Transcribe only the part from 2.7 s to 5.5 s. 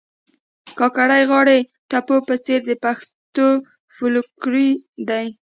پښتو فولکور دي